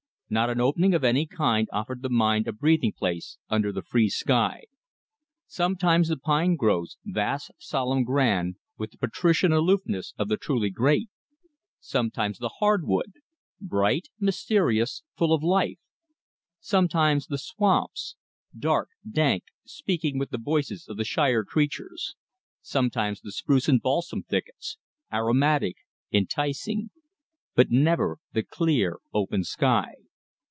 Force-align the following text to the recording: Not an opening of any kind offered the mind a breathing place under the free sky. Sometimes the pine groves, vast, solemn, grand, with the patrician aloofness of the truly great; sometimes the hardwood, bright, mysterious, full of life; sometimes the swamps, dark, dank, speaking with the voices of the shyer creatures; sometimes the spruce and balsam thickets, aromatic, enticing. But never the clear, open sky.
Not 0.33 0.49
an 0.49 0.61
opening 0.61 0.93
of 0.93 1.03
any 1.03 1.25
kind 1.25 1.67
offered 1.73 2.01
the 2.03 2.09
mind 2.09 2.47
a 2.47 2.53
breathing 2.53 2.93
place 2.93 3.37
under 3.49 3.73
the 3.73 3.81
free 3.81 4.07
sky. 4.07 4.63
Sometimes 5.45 6.07
the 6.07 6.15
pine 6.15 6.55
groves, 6.55 6.97
vast, 7.03 7.51
solemn, 7.57 8.05
grand, 8.05 8.55
with 8.77 8.91
the 8.91 8.97
patrician 8.97 9.51
aloofness 9.51 10.13
of 10.17 10.29
the 10.29 10.37
truly 10.37 10.69
great; 10.69 11.09
sometimes 11.81 12.37
the 12.37 12.47
hardwood, 12.61 13.11
bright, 13.59 14.07
mysterious, 14.21 15.03
full 15.17 15.33
of 15.33 15.43
life; 15.43 15.79
sometimes 16.61 17.27
the 17.27 17.37
swamps, 17.37 18.15
dark, 18.57 18.87
dank, 19.05 19.43
speaking 19.65 20.17
with 20.17 20.29
the 20.29 20.37
voices 20.37 20.87
of 20.87 20.95
the 20.95 21.03
shyer 21.03 21.43
creatures; 21.43 22.15
sometimes 22.61 23.19
the 23.19 23.33
spruce 23.33 23.67
and 23.67 23.81
balsam 23.81 24.23
thickets, 24.23 24.77
aromatic, 25.11 25.75
enticing. 26.13 26.89
But 27.53 27.69
never 27.69 28.19
the 28.31 28.43
clear, 28.43 28.99
open 29.13 29.43
sky. 29.43 29.95